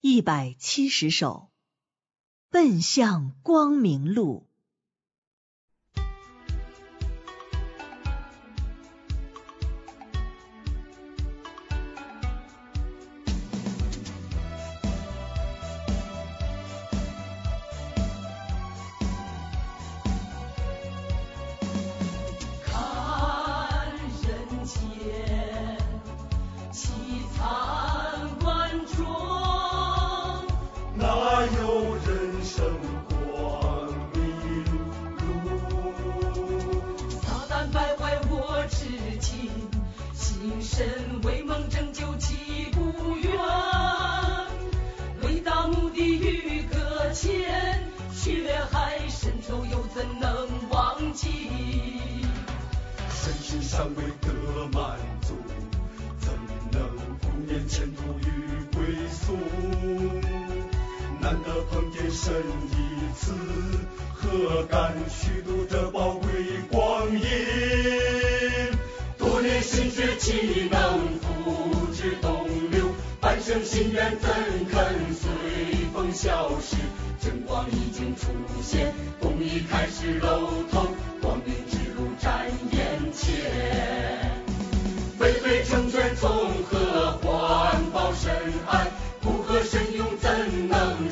[0.00, 1.50] 一百七十首，
[2.50, 4.47] 奔向光明路。
[32.42, 32.64] 生
[33.08, 34.70] 光明路？
[37.22, 38.86] 撒旦败坏我至
[39.18, 39.50] 情，
[40.14, 43.32] 心神为梦拯救岂不远？
[45.22, 47.82] 伟大目的与搁浅，
[48.12, 51.28] 血海深仇又怎能忘记？
[53.10, 54.28] 身心尚未得
[54.72, 55.34] 满足，
[56.18, 56.32] 怎
[56.72, 56.80] 能
[57.20, 58.37] 顾念前途与？
[61.28, 62.32] 难得碰见神
[62.70, 63.34] 一次，
[64.14, 66.30] 何敢虚度这宝贵
[66.72, 67.20] 光阴？
[69.18, 72.94] 多年心血岂能付之东流？
[73.20, 74.30] 半生心愿怎
[74.70, 75.28] 肯随
[75.92, 76.76] 风消失？
[77.20, 78.28] 真光已经出
[78.62, 80.86] 现，公益开始露头，
[81.20, 84.40] 光明之路展眼前。
[85.18, 86.30] 巍巍成全从
[86.70, 88.32] 何环抱深
[88.70, 88.86] 爱？
[89.20, 90.30] 不和神勇怎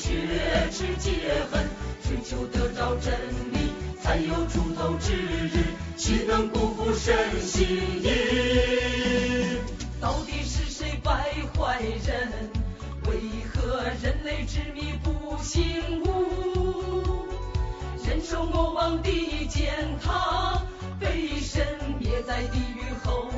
[0.00, 1.10] 能雪耻解
[1.50, 1.68] 恨？
[2.02, 3.12] 追求得到真
[3.52, 3.70] 理，
[4.00, 7.66] 才有出头之日，岂能辜负神心
[8.02, 9.58] 意？
[10.00, 12.50] 到底是谁败坏人？
[13.06, 13.20] 为
[13.52, 17.26] 何人类执迷不醒悟？
[18.04, 20.62] 忍受魔王的践踏，
[20.98, 21.62] 被神
[21.98, 23.28] 灭在地狱后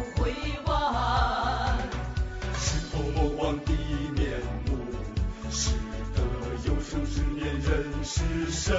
[8.02, 8.74] 是神？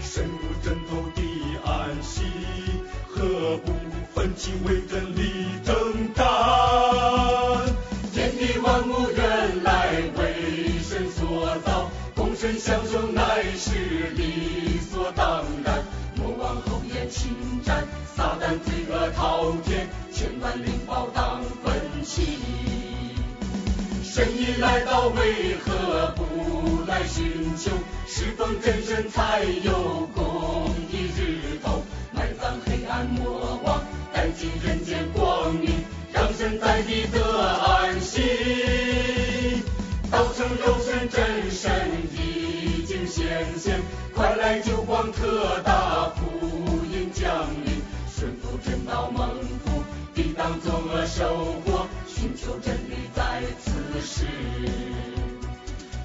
[0.00, 1.22] 身无枕头的
[1.64, 2.22] 安息，
[3.08, 3.72] 何不
[4.14, 5.74] 奋起为真理征
[6.14, 6.24] 战？
[8.12, 13.70] 天地万物原来为神所造，共神相守乃是
[14.16, 15.82] 理所当然。
[16.16, 17.34] 魔王厚颜侵
[17.64, 22.71] 占，撒旦罪恶滔天，千万灵宝当奋起。
[24.14, 27.70] 神已来到，为何不来寻求？
[28.06, 39.62] 侍奉真神才有公义日头，埋葬黑暗魔王，带进人间光明，让神在地得安息。
[40.10, 41.72] 道成肉身真神
[42.12, 43.80] 已经显现，
[44.14, 47.80] 快来救光特大福音降临，
[48.14, 49.26] 顺服真道蒙
[49.64, 49.82] 福，
[50.14, 52.76] 抵挡作恶收获，寻求真
[54.02, 54.26] 是。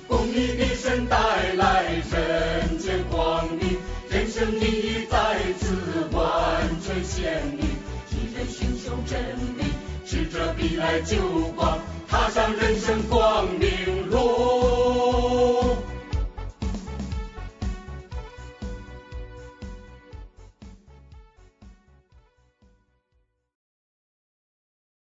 [0.07, 1.17] 公义的神带
[1.55, 3.77] 来人间光明，
[4.09, 7.67] 人生意义在此完全显明。
[8.11, 9.19] 一人寻求真
[9.57, 9.73] 理，
[10.05, 11.17] 智者必来救
[11.55, 13.69] 光，踏上人生光明。